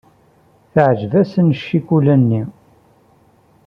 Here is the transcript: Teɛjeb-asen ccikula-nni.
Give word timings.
Teɛjeb-asen 0.71 1.47
ccikula-nni. 1.57 2.43